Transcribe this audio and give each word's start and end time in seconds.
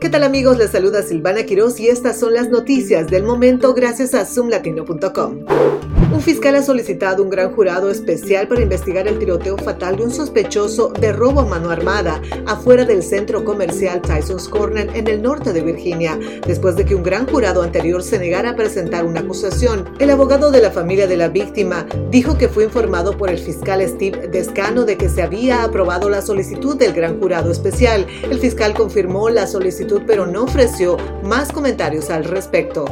¿Qué 0.00 0.08
tal 0.08 0.22
amigos? 0.22 0.56
Les 0.58 0.70
saluda 0.70 1.02
Silvana 1.02 1.42
Quiroz 1.42 1.80
y 1.80 1.88
estas 1.88 2.20
son 2.20 2.32
las 2.32 2.48
noticias 2.50 3.08
del 3.08 3.24
momento 3.24 3.74
gracias 3.74 4.14
a 4.14 4.24
zoomlatino.com. 4.24 5.97
Un 6.10 6.22
fiscal 6.22 6.54
ha 6.54 6.62
solicitado 6.62 7.22
un 7.22 7.28
gran 7.28 7.52
jurado 7.52 7.90
especial 7.90 8.48
para 8.48 8.62
investigar 8.62 9.06
el 9.06 9.18
tiroteo 9.18 9.58
fatal 9.58 9.96
de 9.96 10.04
un 10.04 10.10
sospechoso 10.10 10.88
de 10.88 11.12
robo 11.12 11.40
a 11.40 11.44
mano 11.44 11.68
armada 11.68 12.22
afuera 12.46 12.86
del 12.86 13.02
centro 13.02 13.44
comercial 13.44 14.00
Tyson's 14.00 14.48
Corner 14.48 14.88
en 14.94 15.06
el 15.06 15.20
norte 15.20 15.52
de 15.52 15.60
Virginia, 15.60 16.18
después 16.46 16.76
de 16.76 16.86
que 16.86 16.94
un 16.94 17.02
gran 17.02 17.26
jurado 17.26 17.62
anterior 17.62 18.02
se 18.02 18.18
negara 18.18 18.50
a 18.50 18.56
presentar 18.56 19.04
una 19.04 19.20
acusación. 19.20 19.84
El 19.98 20.10
abogado 20.10 20.50
de 20.50 20.62
la 20.62 20.70
familia 20.70 21.06
de 21.06 21.18
la 21.18 21.28
víctima 21.28 21.86
dijo 22.10 22.38
que 22.38 22.48
fue 22.48 22.64
informado 22.64 23.14
por 23.16 23.28
el 23.28 23.38
fiscal 23.38 23.86
Steve 23.86 24.28
Descano 24.28 24.84
de 24.84 24.96
que 24.96 25.10
se 25.10 25.22
había 25.22 25.62
aprobado 25.62 26.08
la 26.08 26.22
solicitud 26.22 26.76
del 26.76 26.94
gran 26.94 27.20
jurado 27.20 27.52
especial. 27.52 28.06
El 28.22 28.38
fiscal 28.38 28.72
confirmó 28.72 29.28
la 29.28 29.46
solicitud 29.46 30.00
pero 30.06 30.26
no 30.26 30.44
ofreció 30.44 30.96
más 31.22 31.52
comentarios 31.52 32.08
al 32.08 32.24
respecto. 32.24 32.86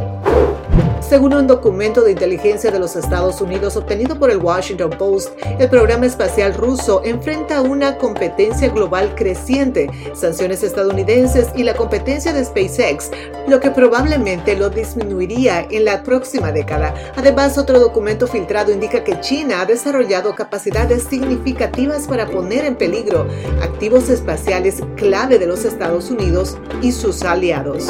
Según 1.09 1.35
un 1.35 1.47
documento 1.47 2.03
de 2.03 2.11
inteligencia 2.11 2.73
de 2.73 2.81
los 2.81 2.97
Estados 2.97 3.41
Unidos 3.41 3.77
obtenido 3.77 4.19
por 4.19 4.29
el 4.29 4.39
Washington 4.39 4.91
Post, 4.91 5.39
el 5.57 5.69
programa 5.71 6.05
espacial 6.07 6.53
ruso 6.53 7.01
enfrenta 7.05 7.63
una 7.63 7.97
competencia 7.97 8.69
global 8.71 9.15
creciente, 9.15 9.89
sanciones 10.15 10.65
estadounidenses 10.65 11.51
y 11.55 11.63
la 11.63 11.75
competencia 11.75 12.33
de 12.33 12.45
SpaceX, 12.45 13.13
lo 13.47 13.61
que 13.61 13.71
probablemente 13.71 14.57
lo 14.57 14.69
disminuiría 14.69 15.69
en 15.71 15.85
la 15.85 16.03
próxima 16.03 16.51
década. 16.51 16.93
Además, 17.15 17.57
otro 17.57 17.79
documento 17.79 18.27
filtrado 18.27 18.73
indica 18.73 19.05
que 19.05 19.21
China 19.21 19.61
ha 19.61 19.67
desarrollado 19.67 20.35
capacidades 20.35 21.05
significativas 21.05 22.09
para 22.09 22.27
poner 22.27 22.65
en 22.65 22.75
peligro 22.75 23.29
activos 23.63 24.09
espaciales 24.09 24.83
clave 24.97 25.39
de 25.39 25.47
los 25.47 25.65
Estados 25.65 26.11
Unidos 26.11 26.59
y 26.83 26.91
sus 26.91 27.23
aliados. 27.23 27.87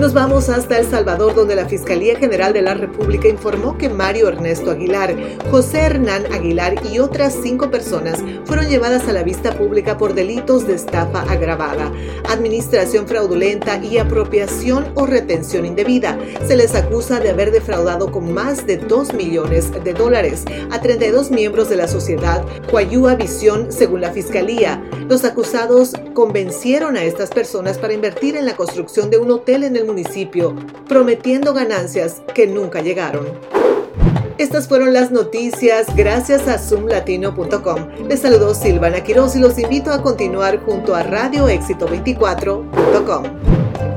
Nos 0.00 0.14
vamos 0.14 0.48
hasta 0.48 0.78
El 0.78 0.86
Salvador, 0.86 1.34
donde 1.34 1.54
la 1.54 1.68
Fiscalía 1.68 1.99
General 2.00 2.54
de 2.54 2.62
la 2.62 2.72
República 2.72 3.28
informó 3.28 3.76
que 3.76 3.90
Mario 3.90 4.28
Ernesto 4.28 4.70
Aguilar, 4.70 5.14
José 5.50 5.80
Hernán 5.80 6.32
Aguilar 6.32 6.74
y 6.90 6.98
otras 6.98 7.36
cinco 7.42 7.70
personas 7.70 8.20
fueron 8.46 8.68
llevadas 8.68 9.06
a 9.06 9.12
la 9.12 9.22
vista 9.22 9.52
pública 9.52 9.98
por 9.98 10.14
delitos 10.14 10.66
de 10.66 10.74
estafa 10.74 11.20
agravada, 11.30 11.92
administración 12.28 13.06
fraudulenta 13.06 13.76
y 13.84 13.98
apropiación 13.98 14.92
o 14.94 15.04
retención 15.04 15.66
indebida. 15.66 16.18
Se 16.46 16.56
les 16.56 16.74
acusa 16.74 17.20
de 17.20 17.30
haber 17.30 17.50
defraudado 17.50 18.10
con 18.10 18.32
más 18.32 18.66
de 18.66 18.78
2 18.78 19.12
millones 19.12 19.70
de 19.84 19.92
dólares 19.92 20.44
a 20.70 20.80
32 20.80 21.30
miembros 21.30 21.68
de 21.68 21.76
la 21.76 21.86
sociedad 21.86 22.42
Coayúa 22.70 23.14
Visión, 23.14 23.70
según 23.70 24.00
la 24.00 24.12
Fiscalía. 24.12 24.82
Los 25.06 25.24
acusados 25.24 25.92
convencieron 26.14 26.96
a 26.96 27.04
estas 27.04 27.28
personas 27.28 27.76
para 27.76 27.92
invertir 27.92 28.36
en 28.36 28.46
la 28.46 28.56
construcción 28.56 29.10
de 29.10 29.18
un 29.18 29.30
hotel 29.30 29.64
en 29.64 29.76
el 29.76 29.84
municipio, 29.84 30.56
prometiendo 30.88 31.52
ganancias 31.52 31.89
que 32.34 32.46
nunca 32.46 32.80
llegaron. 32.80 33.26
Estas 34.38 34.68
fueron 34.68 34.94
las 34.94 35.10
noticias 35.10 35.94
gracias 35.94 36.48
a 36.48 36.58
zoomlatino.com. 36.58 37.88
Les 38.08 38.20
saludó 38.20 38.54
Silvana 38.54 39.02
Quiroz 39.02 39.36
y 39.36 39.40
los 39.40 39.58
invito 39.58 39.92
a 39.92 40.02
continuar 40.02 40.64
junto 40.64 40.94
a 40.94 41.02
radioéxito24.com. 41.02 43.89